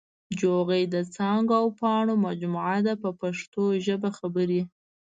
[0.39, 4.61] جوغې د څانګو او پاڼو مجموعه ده په پښتو ژبه خبرې.